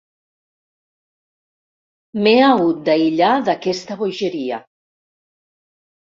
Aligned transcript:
M'he 2.23 2.31
hagut 2.45 2.79
d'aïllar 2.87 3.29
d'aquesta 3.49 3.99
bogeria. 4.01 4.59